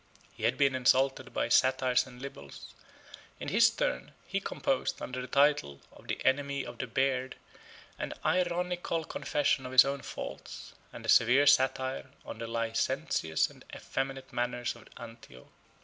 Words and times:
He 0.31 0.45
had 0.45 0.57
been 0.57 0.73
insulted 0.73 1.31
by 1.31 1.49
satires 1.49 2.07
and 2.07 2.19
libels; 2.19 2.73
in 3.39 3.49
his 3.49 3.69
turn, 3.69 4.13
he 4.25 4.39
composed, 4.39 4.99
under 4.99 5.21
the 5.21 5.27
title 5.27 5.79
of 5.91 6.07
the 6.07 6.25
Enemy 6.25 6.65
of 6.65 6.79
the 6.79 6.87
Beard, 6.87 7.35
an 7.99 8.13
ironical 8.25 9.03
confession 9.03 9.63
of 9.67 9.71
his 9.73 9.85
own 9.85 10.01
faults, 10.01 10.73
and 10.91 11.05
a 11.05 11.07
severe 11.07 11.45
satire 11.45 12.09
on 12.25 12.39
the 12.39 12.47
licentious 12.47 13.47
and 13.51 13.63
effeminate 13.75 14.33
manners 14.33 14.75
of 14.75 14.89
Antioch. 14.97 15.45